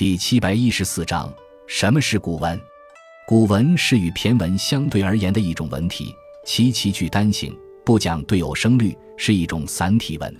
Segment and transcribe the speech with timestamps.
[0.00, 1.30] 第七百一十四章：
[1.66, 2.58] 什么是古文？
[3.28, 6.14] 古文是与骈文相对而言的一种文体，
[6.46, 10.34] 其奇句单行，不讲对偶声律，是一种散体文。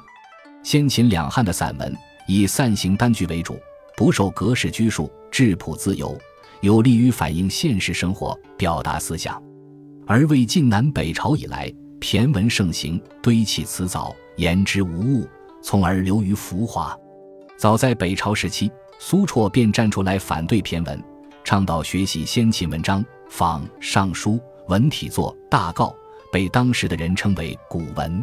[0.63, 1.95] 先秦两汉的散文
[2.27, 3.61] 以散行单句为主，
[3.99, 6.19] 不受格式拘束，质朴自由，
[6.63, 9.39] 有利于反映现实生活，表达思想。
[10.07, 11.71] 而魏晋南北朝以来，
[12.01, 15.29] 骈文盛行，堆砌辞藻，言之无物，
[15.63, 16.97] 从而流于浮华。
[17.59, 18.73] 早在北朝时期。
[19.03, 21.03] 苏绰便站出来反对骈文，
[21.43, 24.33] 倡导学习先秦文章，仿《尚书》
[24.69, 25.91] 文体作《大诰》，
[26.31, 28.23] 被当时的人称为古文。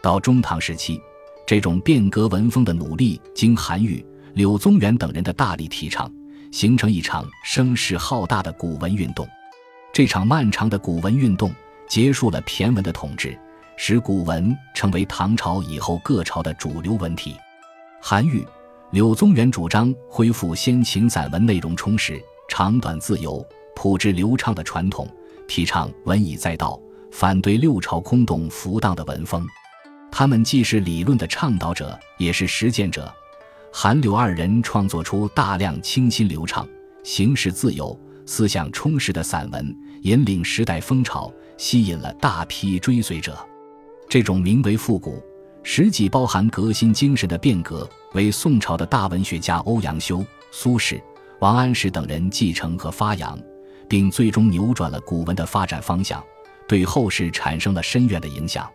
[0.00, 0.98] 到中唐时期，
[1.46, 6.10] 这种变革文风的努力，经韩愈、柳宗元等人的大力提倡，
[6.50, 9.28] 形成一场声势浩大的古文运动。
[9.92, 11.52] 这场漫长的古文运动
[11.86, 13.38] 结束了骈文的统治，
[13.76, 17.36] 使古文成为唐朝以后各朝的主流文体。
[18.00, 18.42] 韩愈。
[18.92, 23.44] 柳宗元主张恢复先秦散文内容充实、长短自由、
[23.74, 25.08] 朴质流畅的传统，
[25.48, 29.44] 提倡文以载道，反对六朝空洞浮荡的文风。
[30.10, 33.12] 他们既是理论的倡导者，也是实践者。
[33.72, 36.66] 韩柳二人创作出大量清新流畅、
[37.02, 43.36] 形式自由、思想充实的散文，引领时代风潮，吸引了大批追随者。
[44.08, 45.20] 这种名为复古。
[45.68, 50.98] 实际包含革新精神的变革，为宋朝的大文学家欧阳修、苏轼、
[51.40, 53.38] 王安石等人继承和发扬，
[53.86, 56.24] 并最终扭转了古文的发展方向，
[56.66, 58.66] 对后世产生了深远的影响。